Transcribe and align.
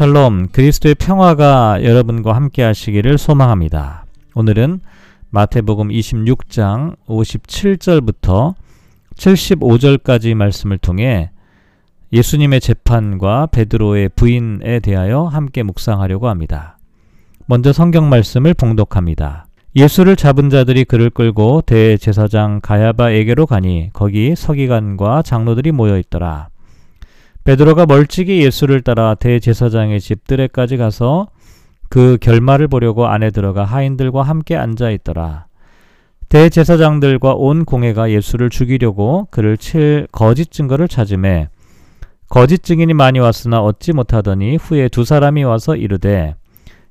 샬롬, 0.00 0.46
그리스도의 0.52 0.94
평화가 0.94 1.84
여러분과 1.84 2.34
함께 2.34 2.62
하시기를 2.62 3.18
소망합니다. 3.18 4.06
오늘은 4.34 4.80
마태복음 5.28 5.88
26장 5.88 6.96
57절부터 7.06 8.54
75절까지 9.14 10.34
말씀을 10.34 10.78
통해 10.78 11.30
예수님의 12.14 12.62
재판과 12.62 13.48
베드로의 13.52 14.08
부인에 14.16 14.80
대하여 14.80 15.24
함께 15.24 15.62
묵상하려고 15.62 16.30
합니다. 16.30 16.78
먼저 17.44 17.74
성경 17.74 18.08
말씀을 18.08 18.54
봉독합니다. 18.54 19.48
예수를 19.76 20.16
잡은 20.16 20.48
자들이 20.48 20.84
그를 20.84 21.10
끌고 21.10 21.60
대제사장 21.66 22.60
가야바에게로 22.62 23.44
가니 23.44 23.90
거기 23.92 24.34
서기관과 24.34 25.20
장로들이 25.20 25.72
모여 25.72 25.98
있더라. 25.98 26.48
베드로가 27.44 27.86
멀찍이 27.86 28.42
예수를 28.42 28.82
따라 28.82 29.14
대제사장의 29.14 30.00
집 30.00 30.26
뜰에까지 30.26 30.76
가서 30.76 31.28
그 31.88 32.18
결말을 32.20 32.68
보려고 32.68 33.06
안에 33.06 33.30
들어가 33.30 33.64
하인들과 33.64 34.22
함께 34.22 34.56
앉아 34.56 34.90
있더라. 34.90 35.46
대제사장들과 36.28 37.34
온 37.34 37.64
공회가 37.64 38.10
예수를 38.10 38.50
죽이려고 38.50 39.26
그를 39.30 39.56
칠 39.56 40.06
거짓 40.12 40.52
증거를 40.52 40.86
찾음에 40.86 41.48
거짓 42.28 42.62
증인이 42.62 42.94
많이 42.94 43.18
왔으나 43.18 43.60
얻지 43.60 43.92
못하더니 43.92 44.54
후에 44.56 44.88
두 44.88 45.04
사람이 45.04 45.42
와서 45.42 45.74
이르되 45.74 46.36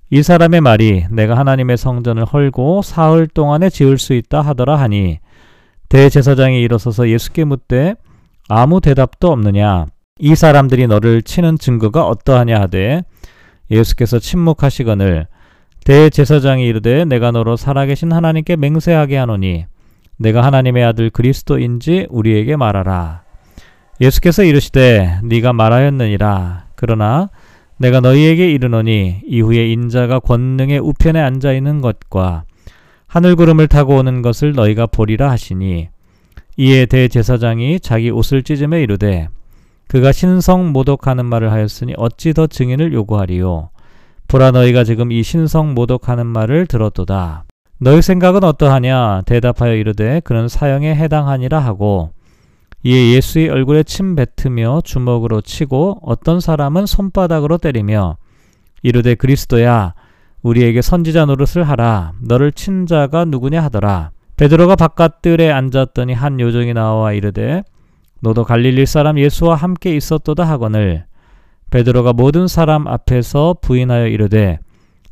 이 0.10 0.22
사람의 0.22 0.60
말이 0.60 1.06
내가 1.10 1.38
하나님의 1.38 1.78
성전을 1.78 2.26
헐고 2.26 2.82
사흘 2.82 3.28
동안에 3.28 3.70
지을 3.70 3.98
수 3.98 4.14
있다 4.14 4.42
하더라 4.42 4.76
하니 4.76 5.20
대제사장이 5.88 6.62
일어서서 6.62 7.08
예수께 7.08 7.46
묻되 7.46 7.96
아무 8.50 8.82
대답도 8.82 9.32
없느냐 9.32 9.86
이 10.20 10.36
사람들이 10.36 10.88
너를 10.88 11.22
치는 11.22 11.58
증거가 11.58 12.06
어떠하냐 12.06 12.60
하되 12.60 13.04
예수께서 13.72 14.20
침묵하시거늘 14.20 15.28
대제사장이 15.86 16.68
이르되 16.68 17.06
내가 17.06 17.32
너로 17.32 17.56
살아계신 17.56 18.12
하나님께 18.12 18.58
맹세하게 18.58 19.16
하노니 19.16 19.66
내가 20.18 20.44
하나님의 20.44 20.84
아들 20.84 21.10
그리스도인지 21.10 22.08
우리에게 22.10 22.58
말하라. 22.58 23.24
예수께서 24.02 24.44
이르시되 24.44 25.20
네가 25.24 25.54
말하였느니라. 25.54 26.66
그러나 26.76 27.30
내가 27.78 28.02
너희에게 28.02 28.52
이르노니 28.52 29.22
이후에 29.26 29.72
인자가 29.72 30.20
권능의 30.20 30.80
우편에 30.80 31.22
앉아 31.22 31.54
있는 31.54 31.80
것과 31.80 32.44
하늘 33.08 33.38
구름을 33.38 33.70
타고 33.70 33.96
오는 33.96 34.22
것을 34.22 34.52
너희가 34.52 34.86
보리라 34.86 35.32
하시니 35.32 35.88
이에 36.58 36.86
대제사장이 36.86 37.80
자기 37.80 38.10
옷을 38.10 38.44
찢으며 38.44 38.80
이르되 38.80 39.30
그가 39.90 40.12
신성 40.12 40.72
모독하는 40.72 41.26
말을 41.26 41.52
하였으니 41.52 41.96
어찌 41.98 42.32
더 42.34 42.46
증인을 42.46 42.94
요구하리요. 42.94 43.72
보라 44.28 44.52
너희가 44.52 44.84
지금 44.84 45.12
이 45.12 45.24
신성 45.24 45.74
모독하는 45.74 46.28
말을 46.28 46.68
들었도다. 46.68 47.46
너희 47.80 48.04
생각은 48.04 48.44
어떠하냐? 48.44 49.24
대답하여 49.26 49.74
이르되 49.74 50.22
그는 50.24 50.48
사형에 50.48 50.94
해당하니라 50.94 51.58
하고 51.58 52.12
이에 52.84 53.14
예수의 53.16 53.50
얼굴에 53.50 53.82
침 53.82 54.16
뱉으며 54.16 54.82
주먹으로 54.84 55.42
치고 55.42 56.02
어떤 56.04 56.40
사람은 56.40 56.86
손바닥으로 56.86 57.58
때리며 57.58 58.18
이르되 58.84 59.16
그리스도야 59.16 59.96
우리에게 60.44 60.84
선지자 60.84 61.26
노릇을 61.26 61.64
하라 61.64 62.14
너를 62.22 62.52
친 62.52 62.86
자가 62.86 63.26
누구냐 63.26 63.64
하더라 63.64 64.12
베드로가 64.38 64.76
바깥들에 64.76 65.52
앉았더니 65.52 66.14
한 66.14 66.40
요정이 66.40 66.74
나와 66.74 67.12
이르되 67.14 67.64
너도 68.22 68.44
갈릴리 68.44 68.86
사람 68.86 69.18
예수와 69.18 69.56
함께 69.56 69.96
있었도다 69.96 70.44
하거늘. 70.44 71.06
베드로가 71.72 72.14
모든 72.14 72.48
사람 72.48 72.88
앞에서 72.88 73.56
부인하여 73.62 74.08
이르되 74.08 74.60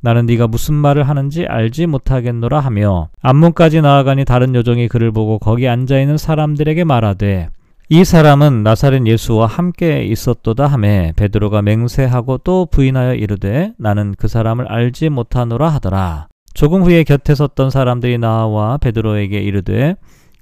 나는 0.01 0.25
네가 0.25 0.47
무슨 0.47 0.75
말을 0.75 1.03
하는지 1.03 1.45
알지 1.45 1.87
못하겠노라 1.87 2.59
하며 2.59 3.09
앞문까지 3.21 3.81
나아가니 3.81 4.25
다른 4.25 4.55
요정이 4.55 4.87
그를 4.87 5.11
보고 5.11 5.39
거기 5.39 5.67
앉아 5.67 5.99
있는 5.99 6.17
사람들에게 6.17 6.83
말하되 6.83 7.49
이 7.89 8.03
사람은 8.03 8.63
나사렛 8.63 9.07
예수와 9.07 9.47
함께 9.47 10.03
있었도다 10.03 10.67
하매 10.67 11.13
베드로가 11.15 11.61
맹세하고 11.61 12.39
또 12.39 12.65
부인하여 12.65 13.13
이르되 13.15 13.73
나는 13.77 14.13
그 14.17 14.27
사람을 14.27 14.67
알지 14.67 15.09
못하노라 15.09 15.69
하더라. 15.69 16.27
조금 16.53 16.83
후에 16.83 17.03
곁에 17.03 17.33
섰던 17.35 17.69
사람들이 17.69 18.17
나와 18.17 18.77
베드로에게 18.77 19.39
이르되 19.39 19.95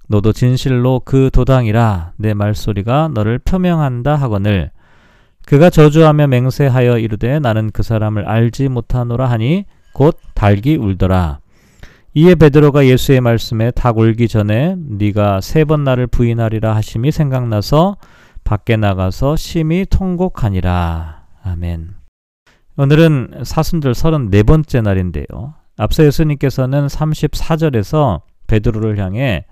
너도 0.08 0.34
진실로 0.34 1.02
그 1.04 1.30
도당이라 1.32 2.14
내 2.18 2.34
말소리가 2.34 3.10
너를 3.14 3.40
표명한다 3.40 4.16
하거늘 4.16 4.72
그가 5.46 5.70
저주하며 5.70 6.28
맹세하여 6.28 6.98
이르되 6.98 7.40
나는 7.40 7.70
그 7.72 7.84
사람을 7.84 8.28
알지 8.28 8.68
못하노라 8.70 9.30
하니 9.30 9.66
곧 9.94 10.18
닭이 10.34 10.76
울더라. 10.78 11.40
이에 12.16 12.36
베드로가 12.36 12.86
예수의 12.86 13.22
말씀에 13.22 13.72
닭 13.72 13.98
울기 13.98 14.28
전에 14.28 14.76
네가 14.78 15.42
세 15.42 15.66
번 15.66 15.84
나를 15.84 16.08
부인하리라 16.08 16.76
하심이 16.76 17.12
생각나서 17.12 17.98
밖에 18.44 18.76
나가서 18.78 19.36
심히 19.36 19.86
통곡하니라. 19.90 21.26
아멘. 21.44 21.90
오늘은 22.78 23.42
사순절 23.44 23.94
34번째 23.94 24.82
날인데요. 24.82 25.54
앞서 25.78 26.06
예수님께서는 26.06 26.88
34절에서 26.88 28.22
베드로를 28.48 28.98
향해 28.98 29.46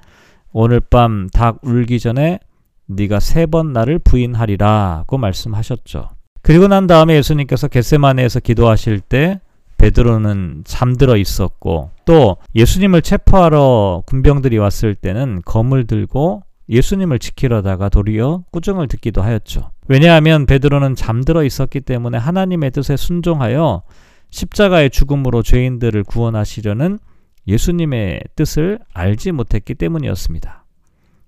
오늘 0.53 0.79
밤 0.79 1.27
닭 1.31 1.59
울기 1.63 1.99
전에 1.99 2.39
네가 2.87 3.19
세 3.19 3.45
번 3.45 3.73
나를 3.73 3.99
부인하리라고 3.99 5.17
말씀하셨죠. 5.17 6.09
그리고 6.41 6.67
난 6.67 6.87
다음에 6.87 7.15
예수님께서 7.15 7.67
겟세마네에서 7.67 8.39
기도하실 8.41 8.99
때 8.99 9.39
베드로는 9.77 10.63
잠들어 10.65 11.17
있었고 11.17 11.89
또 12.05 12.37
예수님을 12.55 13.01
체포하러 13.01 14.03
군병들이 14.05 14.57
왔을 14.57 14.95
때는 14.95 15.41
검을 15.45 15.87
들고 15.87 16.43
예수님을 16.69 17.19
지키려다가 17.19 17.89
도리어 17.89 18.43
꾸중을 18.51 18.87
듣기도 18.87 19.21
하였죠. 19.21 19.71
왜냐하면 19.87 20.45
베드로는 20.45 20.95
잠들어 20.95 21.43
있었기 21.43 21.81
때문에 21.81 22.17
하나님의 22.17 22.71
뜻에 22.71 22.95
순종하여 22.95 23.83
십자가의 24.29 24.89
죽음으로 24.89 25.43
죄인들을 25.43 26.03
구원하시려는 26.03 26.99
예수님의 27.47 28.21
뜻을 28.35 28.79
알지 28.93 29.31
못했기 29.31 29.75
때문이었습니다. 29.75 30.63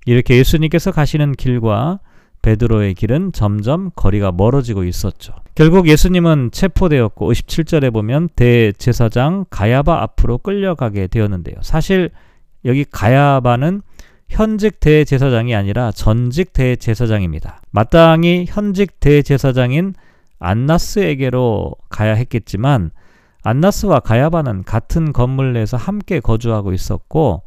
이렇게 0.06 0.38
예수님께서 0.38 0.92
가시는 0.92 1.34
길과 1.34 2.00
베드로의 2.42 2.94
길은 2.94 3.32
점점 3.32 3.90
거리가 3.96 4.32
멀어지고 4.32 4.84
있었죠. 4.84 5.34
결국 5.56 5.88
예수님은 5.88 6.52
체포되었고 6.52 7.32
57절에 7.34 7.92
보면 7.92 8.30
대제사장 8.36 9.46
가야바 9.50 10.02
앞으로 10.04 10.38
끌려가게 10.38 11.08
되었는데요. 11.08 11.56
사실 11.62 12.12
여기 12.66 12.86
가야바는 12.86 13.82
현직 14.30 14.80
대제사장이 14.80 15.56
아니라 15.56 15.92
전직 15.92 16.54
대제사장입니다. 16.54 17.62
마땅히 17.72 18.46
현직 18.48 19.00
대제사장인 19.00 19.94
안나스에게로 20.40 21.76
가야 21.90 22.14
했겠지만 22.14 22.92
안나스와 23.46 24.00
가야바는 24.00 24.64
같은 24.64 25.14
건물 25.14 25.54
내에서 25.54 25.78
함께 25.78 26.20
거주하고 26.20 26.74
있었고 26.74 27.44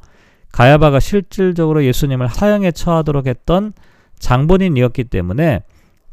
가야바가 0.52 1.00
실질적으로 1.00 1.84
예수님을 1.84 2.28
사형에 2.28 2.70
처하도록 2.70 3.26
했던 3.26 3.72
장본인이었기 4.20 5.04
때문에 5.04 5.62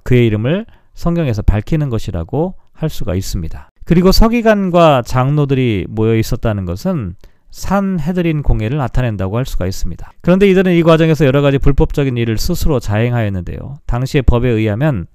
그의 0.03 0.25
이름을 0.25 0.65
성경에서 0.95 1.43
밝히는 1.43 1.89
것이라고 1.89 2.55
할 2.73 2.89
수가 2.89 3.13
있습니다. 3.13 3.69
그리고 3.85 4.11
서기관과 4.11 5.03
장로들이 5.05 5.85
모여 5.87 6.15
있었다는 6.15 6.65
것은 6.65 7.15
산 7.51 7.99
헤드린 7.99 8.41
공예를 8.41 8.79
나타낸다고 8.79 9.37
할 9.37 9.45
수가 9.45 9.67
있습니다. 9.67 10.11
그런데 10.21 10.49
이들은 10.49 10.73
이 10.73 10.81
과정에서 10.81 11.25
여러 11.25 11.41
가지 11.41 11.59
불법적인 11.59 12.17
일을 12.17 12.39
스스로 12.39 12.79
자행하였는데요. 12.79 13.77
당시의 13.85 14.23
법에 14.23 14.49
의하면 14.49 15.05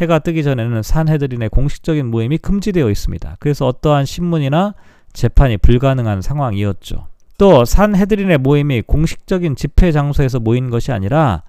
해가 0.00 0.20
뜨기 0.20 0.42
전에는 0.42 0.82
산헤드린의 0.82 1.50
공식적인 1.50 2.06
모임이 2.06 2.38
금지되어 2.38 2.88
있습니다. 2.90 3.36
그래서 3.38 3.66
어떠한 3.66 4.06
신문이나 4.06 4.74
재판이 5.12 5.58
불가능한 5.58 6.22
상황이었죠. 6.22 7.06
또 7.38 7.64
산헤드린의 7.64 8.38
모임이 8.38 8.82
공식적인 8.82 9.56
집회 9.56 9.92
장소에서 9.92 10.40
모인 10.40 10.70
것이 10.70 10.92
아니라 10.92 11.42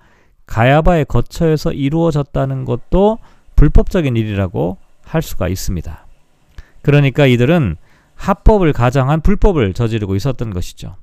가야바의 0.47 1.05
거처에서 1.05 1.71
이루어졌다는 1.71 2.65
것도 2.65 3.19
불법적인 3.55 4.15
일이라고 4.15 4.77
할 5.03 5.21
수가 5.21 5.47
있습니다. 5.47 6.05
그러니까 6.81 7.25
이들은 7.25 7.77
합법을 8.15 8.73
가장한 8.73 9.21
불법을 9.21 9.73
저지르고 9.73 10.15
있었던 10.15 10.53
것이죠. 10.53 10.95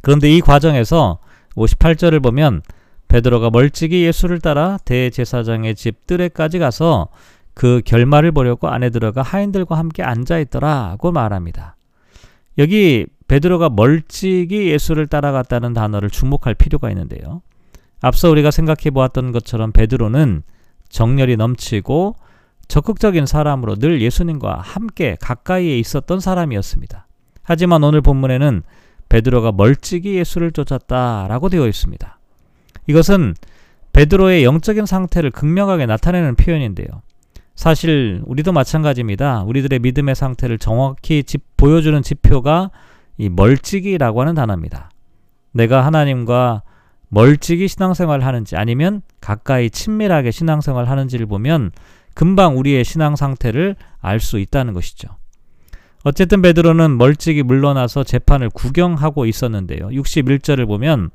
그런데 0.00 0.30
이 0.30 0.40
과정에서 0.40 1.18
58절을 1.56 2.22
보면 2.22 2.62
베드로가 3.08 3.50
멀찍이 3.50 4.04
예수를 4.04 4.40
따라 4.40 4.78
대제사장의 4.84 5.74
집 5.74 6.06
뜰에까지 6.06 6.58
가서 6.58 7.08
그 7.54 7.80
결말을 7.84 8.32
보려고 8.32 8.68
안에 8.68 8.90
들어가 8.90 9.22
하인들과 9.22 9.78
함께 9.78 10.02
앉아 10.02 10.38
있더라고 10.40 11.12
말합니다. 11.12 11.76
여기 12.58 13.06
베드로가 13.28 13.70
멀찍이 13.70 14.68
예수를 14.70 15.06
따라갔다는 15.06 15.72
단어를 15.72 16.10
주목할 16.10 16.54
필요가 16.54 16.90
있는데요. 16.90 17.42
앞서 18.00 18.30
우리가 18.30 18.50
생각해 18.50 18.90
보았던 18.92 19.32
것처럼 19.32 19.72
베드로는 19.72 20.42
정열이 20.88 21.36
넘치고 21.36 22.16
적극적인 22.68 23.26
사람으로 23.26 23.76
늘 23.76 24.00
예수님과 24.02 24.58
함께 24.60 25.16
가까이에 25.20 25.78
있었던 25.78 26.20
사람이었습니다. 26.20 27.06
하지만 27.42 27.84
오늘 27.84 28.00
본문에는 28.00 28.62
베드로가 29.08 29.52
멀찍이 29.52 30.16
예수를 30.16 30.50
쫓았다라고 30.52 31.48
되어 31.48 31.66
있습니다. 31.68 32.15
이것은 32.86 33.34
베드로의 33.92 34.44
영적인 34.44 34.86
상태를 34.86 35.30
극명하게 35.30 35.86
나타내는 35.86 36.36
표현인데요. 36.36 36.86
사실 37.54 38.22
우리도 38.26 38.52
마찬가지입니다. 38.52 39.42
우리들의 39.44 39.78
믿음의 39.78 40.14
상태를 40.14 40.58
정확히 40.58 41.24
집, 41.24 41.42
보여주는 41.56 42.00
지표가 42.02 42.70
이 43.16 43.30
멀찍이라고 43.30 44.20
하는 44.20 44.34
단어입니다. 44.34 44.90
내가 45.52 45.86
하나님과 45.86 46.62
멀찍이 47.08 47.66
신앙생활을 47.68 48.26
하는지 48.26 48.56
아니면 48.56 49.00
가까이 49.20 49.70
친밀하게 49.70 50.30
신앙생활을 50.30 50.90
하는지를 50.90 51.24
보면 51.26 51.70
금방 52.14 52.58
우리의 52.58 52.84
신앙 52.84 53.16
상태를 53.16 53.76
알 54.00 54.20
수 54.20 54.38
있다는 54.38 54.74
것이죠. 54.74 55.08
어쨌든 56.04 56.42
베드로는 56.42 56.98
멀찍이 56.98 57.42
물러나서 57.42 58.04
재판을 58.04 58.50
구경하고 58.50 59.26
있었는데요. 59.26 59.88
61절을 59.88 60.66
보면 60.66 61.10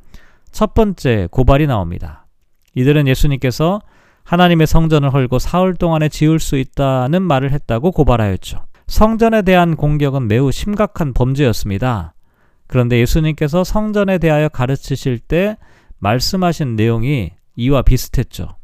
첫 0.52 0.74
번째 0.74 1.28
고발이 1.32 1.68
나옵니다. 1.68 2.28
이들은 2.76 3.08
예수님께서 3.08 3.82
하나님의 4.24 4.68
성전을 4.68 5.14
헐고 5.14 5.40
사흘 5.40 5.76
동안에 5.76 6.10
지을 6.10 6.40
수 6.40 6.58
있다는 6.58 7.22
말을 7.22 7.52
했다고 7.52 7.92
고발하였죠. 7.92 8.66
성전에 8.88 9.42
대한 9.42 9.76
공격은 9.76 10.28
매우 10.28 10.52
심각한 10.52 11.14
범죄였습니다. 11.14 12.14
그런데 12.68 13.00
예수님께서 13.00 13.64
성전에 13.64 14.18
대하여 14.18 14.50
가르치실 14.50 15.20
때 15.20 15.58
말씀하신 16.00 16.76
내용이 16.76 17.32
이와 17.56 17.82
비슷했죠. 17.82 18.56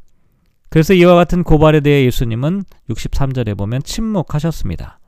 그래서 0.69 0.93
이와 0.93 1.15
같은 1.15 1.43
고발에 1.43 1.79
대해 1.79 2.05
예수님은 2.05 2.63
63절에 2.89 3.57
보면 3.57 3.83
침묵하셨습니다. 3.83 4.99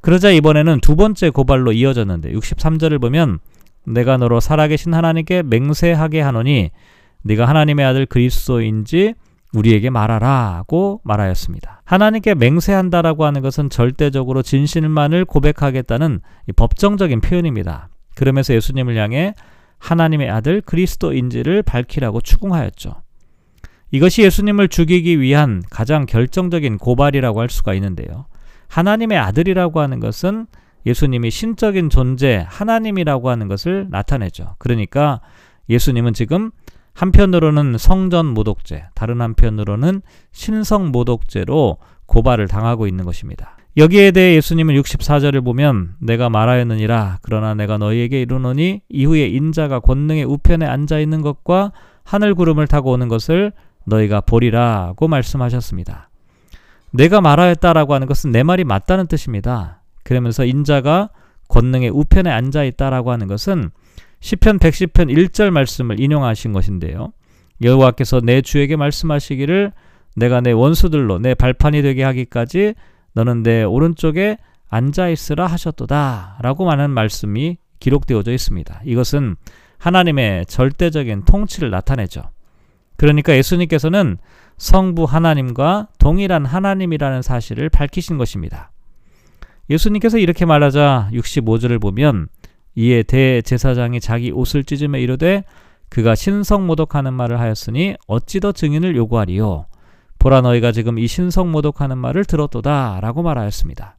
그러자 0.00 0.30
이번에는 0.30 0.80
두 0.80 0.96
번째 0.96 1.30
고발로 1.30 1.72
이어졌는데 1.72 2.32
63절을 2.32 3.00
보면 3.00 3.38
내가 3.86 4.16
너로 4.16 4.40
살아계신 4.40 4.94
하나님께 4.94 5.42
맹세하게 5.42 6.20
하노니 6.20 6.70
네가 7.22 7.46
하나님의 7.46 7.84
아들 7.84 8.06
그리스도인지 8.06 9.14
우리에게 9.54 9.88
말하라고 9.90 11.00
말하였습니다. 11.04 11.82
하나님께 11.84 12.34
맹세한다라고 12.34 13.24
하는 13.24 13.40
것은 13.40 13.70
절대적으로 13.70 14.42
진실만을 14.42 15.24
고백하겠다는 15.24 16.20
법정적인 16.56 17.20
표현입니다. 17.20 17.88
그러면서 18.16 18.54
예수님을 18.54 18.96
향해 18.96 19.34
하나님의 19.78 20.30
아들 20.30 20.60
그리스도인지를 20.60 21.62
밝히라고 21.62 22.20
추궁하였죠. 22.20 23.02
이것이 23.90 24.22
예수님을 24.22 24.68
죽이기 24.68 25.20
위한 25.20 25.62
가장 25.70 26.04
결정적인 26.06 26.78
고발이라고 26.78 27.40
할 27.40 27.48
수가 27.48 27.74
있는데요. 27.74 28.26
하나님의 28.68 29.18
아들이라고 29.18 29.80
하는 29.80 30.00
것은 30.00 30.46
예수님이 30.86 31.30
신적인 31.30 31.90
존재, 31.90 32.46
하나님이라고 32.48 33.30
하는 33.30 33.48
것을 33.48 33.86
나타내죠. 33.90 34.56
그러니까 34.58 35.20
예수님은 35.68 36.12
지금 36.12 36.50
한편으로는 36.94 37.76
성전 37.78 38.26
모독죄, 38.26 38.86
다른 38.94 39.20
한편으로는 39.20 40.02
신성 40.32 40.92
모독죄로 40.92 41.78
고발을 42.06 42.48
당하고 42.48 42.86
있는 42.86 43.04
것입니다. 43.04 43.56
여기에 43.76 44.12
대해 44.12 44.36
예수님은 44.36 44.74
64절을 44.76 45.44
보면 45.44 45.94
내가 46.00 46.30
말하였느니라 46.30 47.18
그러나 47.22 47.54
내가 47.54 47.76
너희에게 47.76 48.22
이르노니 48.22 48.82
이후에 48.88 49.26
인자가 49.26 49.80
권능의 49.80 50.24
우편에 50.24 50.64
앉아 50.64 51.00
있는 51.00 51.22
것과 51.22 51.72
하늘 52.04 52.36
구름을 52.36 52.68
타고 52.68 52.92
오는 52.92 53.08
것을 53.08 53.52
너희가 53.86 54.20
보리라고 54.20 55.08
말씀하셨습니다. 55.08 56.08
내가 56.92 57.20
말하였다라고 57.20 57.94
하는 57.94 58.06
것은 58.06 58.30
내 58.30 58.44
말이 58.44 58.62
맞다는 58.62 59.08
뜻입니다. 59.08 59.82
그러면서 60.04 60.44
인자가 60.44 61.10
권능의 61.48 61.90
우편에 61.90 62.30
앉아 62.30 62.64
있다라고 62.64 63.10
하는 63.10 63.26
것은 63.26 63.70
시편 64.20 64.58
110편 64.58 65.14
1절 65.14 65.50
말씀을 65.50 66.00
인용하신 66.00 66.52
것인데요. 66.52 67.12
여호와께서 67.62 68.20
내 68.20 68.40
주에게 68.40 68.76
말씀하시기를 68.76 69.72
내가 70.16 70.40
내 70.40 70.52
원수들로 70.52 71.18
내 71.18 71.34
발판이 71.34 71.82
되게 71.82 72.02
하기까지 72.04 72.74
너는 73.14 73.42
내 73.42 73.62
오른쪽에 73.64 74.38
앉아 74.68 75.08
있으라 75.08 75.46
하셨도다라고 75.46 76.70
하는 76.70 76.90
말씀이 76.90 77.58
기록되어져 77.80 78.32
있습니다. 78.32 78.80
이것은 78.84 79.36
하나님의 79.78 80.46
절대적인 80.46 81.24
통치를 81.26 81.70
나타내죠. 81.70 82.22
그러니까 82.96 83.36
예수님께서는 83.36 84.18
성부 84.56 85.04
하나님과 85.04 85.88
동일한 85.98 86.46
하나님이라는 86.46 87.22
사실을 87.22 87.68
밝히신 87.68 88.18
것입니다. 88.18 88.70
예수님께서 89.70 90.18
이렇게 90.18 90.44
말하자 90.44 91.10
65절을 91.12 91.80
보면 91.80 92.28
이에 92.74 93.02
대제사장이 93.02 94.00
자기 94.00 94.30
옷을 94.30 94.64
찢으며 94.64 94.98
이르되 94.98 95.44
그가 95.88 96.14
신성모독하는 96.14 97.12
말을 97.14 97.38
하였으니 97.40 97.94
어찌 98.06 98.40
더 98.40 98.52
증인을 98.52 98.96
요구하리요 98.96 99.66
보라 100.18 100.40
너희가 100.40 100.72
지금 100.72 100.98
이 100.98 101.06
신성모독하는 101.06 101.98
말을 101.98 102.24
들었도다 102.24 102.98
라고 103.00 103.22
말하였습니다. 103.22 103.96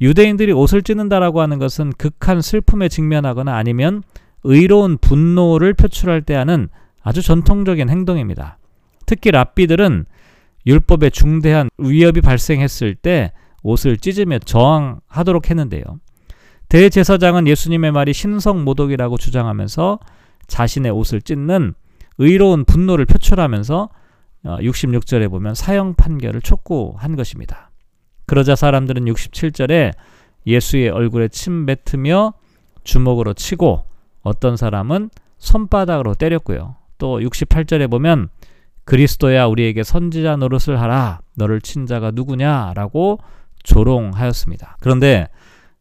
유대인들이 0.00 0.52
옷을 0.52 0.82
찢는다라고 0.82 1.40
하는 1.40 1.58
것은 1.58 1.92
극한 1.96 2.40
슬픔에 2.40 2.88
직면하거나 2.88 3.56
아니면 3.56 4.02
의로운 4.44 4.98
분노를 4.98 5.74
표출할 5.74 6.22
때 6.22 6.34
하는 6.34 6.68
아주 7.02 7.22
전통적인 7.22 7.88
행동입니다. 7.88 8.58
특히 9.06 9.30
랍비들은 9.30 10.04
율법에 10.66 11.10
중대한 11.10 11.70
위협이 11.78 12.20
발생했을 12.20 12.94
때 12.94 13.32
옷을 13.62 13.96
찢으며 13.96 14.38
저항하도록 14.40 15.50
했는데요. 15.50 15.82
대제사장은 16.68 17.46
예수님의 17.46 17.92
말이 17.92 18.12
신성 18.12 18.64
모독이라고 18.64 19.16
주장하면서 19.16 19.98
자신의 20.46 20.92
옷을 20.92 21.22
찢는 21.22 21.74
의로운 22.18 22.64
분노를 22.64 23.06
표출하면서 23.06 23.88
66절에 24.44 25.26
어, 25.26 25.28
보면 25.28 25.54
사형 25.54 25.94
판결을 25.94 26.40
촉구한 26.42 27.16
것입니다. 27.16 27.70
그러자 28.26 28.54
사람들은 28.54 29.04
67절에 29.06 29.92
예수의 30.46 30.90
얼굴에 30.90 31.28
침 31.28 31.66
뱉으며 31.66 32.34
주먹으로 32.84 33.34
치고 33.34 33.84
어떤 34.22 34.56
사람은 34.56 35.10
손바닥으로 35.38 36.14
때렸고요. 36.14 36.76
또 36.98 37.20
68절에 37.20 37.90
보면 37.90 38.28
그리스도야 38.84 39.46
우리에게 39.46 39.82
선지자 39.82 40.36
노릇을 40.36 40.80
하라. 40.80 41.20
너를 41.34 41.60
친 41.60 41.86
자가 41.86 42.10
누구냐라고 42.10 43.18
조롱하였습니다. 43.62 44.76
그런데 44.80 45.28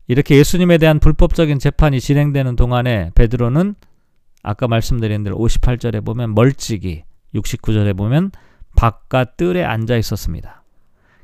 이렇게 0.07 0.37
예수님에 0.37 0.77
대한 0.77 0.99
불법적인 0.99 1.59
재판이 1.59 1.99
진행되는 1.99 2.55
동안에 2.55 3.11
베드로는 3.15 3.75
아까 4.43 4.67
말씀드린 4.67 5.23
대로 5.23 5.37
58절에 5.37 6.05
보면 6.05 6.33
멀찍이, 6.33 7.03
69절에 7.35 7.97
보면 7.97 8.31
바깥 8.75 9.35
뜰에 9.37 9.63
앉아 9.63 9.97
있었습니다. 9.97 10.63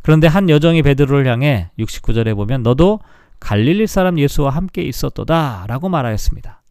그런데 0.01 0.27
한 0.27 0.49
여정이 0.49 0.81
베드로를 0.81 1.25
향해 1.27 1.69
69절에 1.79 2.35
보면 2.35 2.63
너도 2.63 2.99
갈릴리 3.39 3.87
사람 3.87 4.19
예수와 4.19 4.49
함께 4.49 4.81
있었도다라고 4.81 5.89
말하였습니다. 5.89 6.61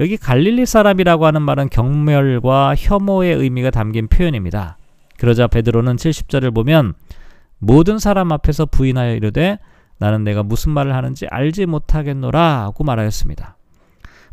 여기 0.00 0.16
갈릴리 0.16 0.66
사람이라고 0.66 1.26
하는 1.26 1.42
말은 1.42 1.68
경멸과 1.70 2.74
혐오의 2.76 3.36
의미가 3.36 3.70
담긴 3.70 4.08
표현입니다. 4.08 4.78
그러자 5.16 5.46
베드로는 5.46 5.96
70절을 5.96 6.54
보면 6.54 6.94
모든 7.58 7.98
사람 7.98 8.32
앞에서 8.32 8.66
부인하여 8.66 9.14
이르되 9.14 9.58
나는 9.98 10.24
내가 10.24 10.42
무슨 10.42 10.72
말을 10.72 10.94
하는지 10.94 11.26
알지 11.30 11.66
못하겠노라 11.66 12.64
하고 12.64 12.84
말하였습니다. 12.84 13.56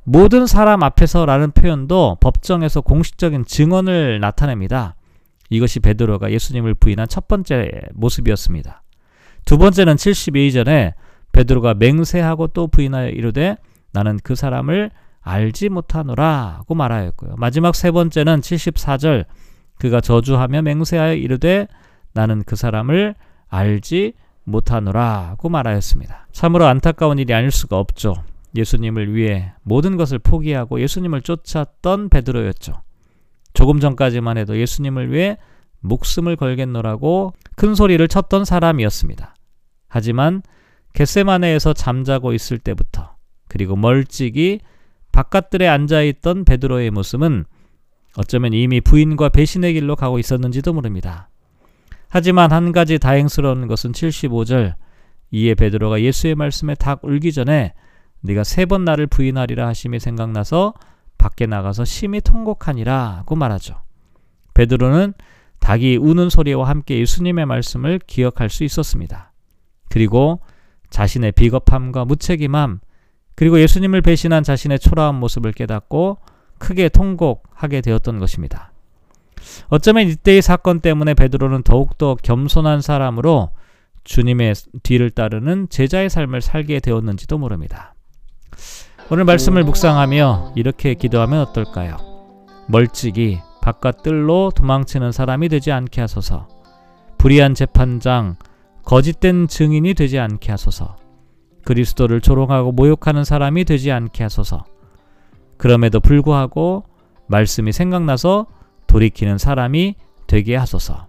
모든 0.03 0.46
사람 0.46 0.84
앞에서라는 0.84 1.51
표현도 1.51 2.18
법정에서 2.20 2.82
공식적인 2.82 3.46
증언을 3.46 4.20
나타냅니다. 4.20 4.96
이것이 5.50 5.80
베드로가 5.80 6.32
예수님을 6.32 6.74
부인한 6.74 7.08
첫 7.08 7.27
번째 7.27 7.70
모습이었습니다. 7.94 8.84
두 9.46 9.58
번째는 9.58 9.98
72 9.98 10.51
전에 10.51 10.94
베드로가 11.32 11.75
맹세하고 11.75 12.48
또 12.48 12.68
부인하여 12.68 13.10
이르되 13.10 13.56
나는 13.92 14.20
그 14.24 14.36
사람을 14.36 14.92
알지 15.22 15.70
못하노라고 15.70 16.75
말하였고요. 16.75 17.36
마지막 17.38 17.75
세 17.75 17.92
번째는 17.92 18.42
74절 18.42 19.25
그가 19.80 20.01
저주하며 20.01 20.63
맹세하여 20.63 21.13
이르되 21.13 21.68
나는 22.13 22.43
그 22.46 22.55
사람을 22.55 23.15
알지 23.50 24.13
못하노라고 24.43 25.50
말하였습니다. 25.50 26.27
참으로 26.32 26.65
안타까운 26.65 27.20
일이 27.20 27.34
아닐 27.34 27.51
수가 27.51 27.77
없죠. 27.77 28.24
예수님을 28.55 29.13
위해 29.13 29.53
모든 29.63 29.98
것을 29.98 30.20
포기하고 30.20 30.79
예수님을 30.79 31.22
쫓았던 31.22 32.10
베드로였죠. 32.10 32.82
조금 33.53 33.79
전까지만 33.79 34.38
해도 34.38 34.58
예수님을 34.58 35.12
위해 35.12 35.38
목숨을 35.82 36.36
걸겠노라고 36.36 37.34
큰 37.55 37.75
소리를 37.75 38.05
쳤던 38.08 38.46
사람이었습니다. 38.46 39.36
하지만 39.88 40.41
겟세마네에서 40.93 41.74
잠자고 41.74 42.34
있을 42.34 42.58
때부터 42.58 43.15
그리고 43.48 43.75
멀찍이 43.75 44.60
바깥들에 45.12 45.67
앉아 45.67 46.01
있던 46.01 46.46
베드로의 46.46 46.91
모습은 46.91 47.46
어쩌면 48.17 48.53
이미 48.53 48.82
부인과 48.82 49.29
배신의 49.29 49.74
길로 49.74 49.96
가고 49.96 50.20
있었는지도 50.20 50.74
모릅니다. 50.74 51.29
하지만 52.15 52.51
한 52.51 52.72
가지 52.72 53.00
다행스러운 53.00 53.65
것은 53.65 53.91
75절 53.91 54.75
이에 55.32 55.55
베드로가 55.55 56.00
예수의 56.00 56.36
말씀에 56.36 56.75
닭 56.75 57.03
울기 57.03 57.32
전에 57.32 57.74
네가 58.22 58.43
세 58.43 58.65
번 58.65 58.86
나를 58.86 59.08
부인하리라 59.08 59.67
하심이 59.67 60.00
생각나서 60.00 60.75
밖에 61.17 61.48
나가서 61.48 61.86
심히 61.86 62.22
통곡하니라고 62.22 63.36
말하죠. 63.36 63.82
베드로는 64.53 65.15
닭이 65.60 65.98
우는 65.98 66.29
소리와 66.29 66.70
함께 66.70 67.00
예수님의 67.00 67.48
말씀을 67.48 68.00
기억할 68.05 68.51
수 68.51 68.63
있었습니다. 68.63 69.34
그리고 69.89 70.39
자신의 70.91 71.32
비겁함과 71.32 72.05
무책임함, 72.05 72.79
그리고 73.34 73.60
예수님을 73.60 74.03
배신한 74.03 74.43
자신의 74.43 74.77
초라한 74.77 75.15
모습을 75.15 75.51
깨닫고 75.51 76.20
크게 76.60 76.89
통곡하게 76.89 77.82
되었던 77.82 78.20
것입니다. 78.20 78.73
어쩌면 79.74 80.08
이때의 80.08 80.44
사건 80.44 80.82
때문에 80.82 81.15
베드로는 81.15 81.63
더욱더 81.63 82.13
겸손한 82.13 82.82
사람으로 82.82 83.50
주님의 84.03 84.53
뒤를 84.84 85.10
따르는 85.10 85.65
제자의 85.68 86.12
삶을 86.12 86.42
살게 86.42 86.80
되었는지도 86.80 87.39
모릅니다. 87.39 87.96
오늘 89.10 89.25
말씀을 89.25 89.63
묵상하며 89.63 90.53
이렇게 90.56 90.94
기도하면 90.94 91.39
어떨까요? 91.42 91.98
멀찍이 92.68 93.39
바깥 93.63 94.03
뜰로 94.03 94.51
도망치는 94.56 95.12
사람이 95.12 95.50
되지 95.50 95.72
않게 95.72 96.01
하소서. 96.01 96.48
불의한 97.18 97.56
재판장, 97.56 98.36
거짓된 98.84 99.48
증인이 99.48 99.96
되지 99.96 100.20
않게 100.20 100.51
하소서. 100.51 100.98
그리스도를 101.65 102.22
조롱하고 102.22 102.74
모욕하는 102.74 103.24
사람이 103.24 103.65
되지 103.65 103.92
않게 103.92 104.22
하소서. 104.22 104.65
그럼에도 105.58 106.00
불구하고 106.00 106.84
말씀이 107.25 107.72
생각나서 107.72 108.46
돌이키는 108.93 109.39
사람이 109.39 109.95
되게 110.27 110.55
하소서. 110.55 111.07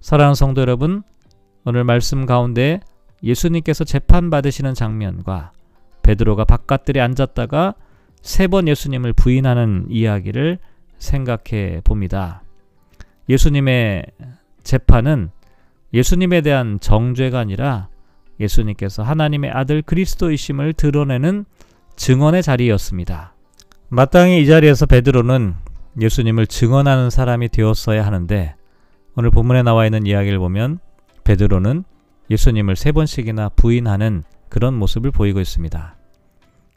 사랑하는 0.00 0.36
성도 0.36 0.60
여러분, 0.60 1.02
오늘 1.64 1.82
말씀 1.82 2.26
가운데 2.26 2.78
예수님께서 3.24 3.82
재판받으시는 3.82 4.74
장면과 4.74 5.50
베드로가 6.04 6.44
바깥들에 6.44 7.00
앉았다가 7.00 7.74
세 8.22 8.46
번 8.46 8.68
예수님을 8.68 9.14
부인하는 9.14 9.86
이야기를 9.88 10.58
생각해 10.98 11.80
봅니다. 11.82 12.44
예수님의 13.28 14.06
재판은 14.62 15.30
예수님에 15.92 16.40
대한 16.42 16.78
정죄가 16.78 17.40
아니라 17.40 17.88
예수님께서 18.38 19.02
하나님의 19.02 19.50
아들 19.50 19.82
그리스도이심을 19.82 20.74
드러내는 20.74 21.46
증언의 21.96 22.44
자리였습니다. 22.44 23.34
마땅히 23.88 24.42
이 24.42 24.46
자리에서 24.46 24.86
베드로는 24.86 25.65
예수님을 26.00 26.46
증언하는 26.46 27.10
사람이 27.10 27.48
되었어야 27.48 28.04
하는데 28.04 28.54
오늘 29.16 29.30
본문에 29.30 29.62
나와 29.62 29.86
있는 29.86 30.06
이야기를 30.06 30.38
보면 30.38 30.78
베드로는 31.24 31.84
예수님을 32.30 32.76
세 32.76 32.92
번씩이나 32.92 33.50
부인하는 33.50 34.24
그런 34.48 34.74
모습을 34.74 35.10
보이고 35.10 35.40
있습니다. 35.40 35.96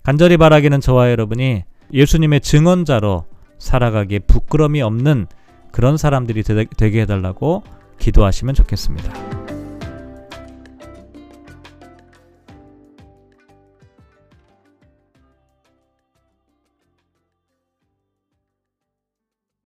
간절히 0.03 0.37
바라기는 0.37 0.79
저와 0.79 1.11
여러분이 1.11 1.63
예수님의 1.91 2.41
증언자로 2.41 3.25
살아가기에 3.57 4.19
부끄럼이 4.19 4.81
없는 4.81 5.27
그런 5.71 5.97
사람들이 5.97 6.43
되게 6.43 7.01
해달라고 7.01 7.63
기도하시면 7.99 8.55
좋겠습니다. 8.55 9.38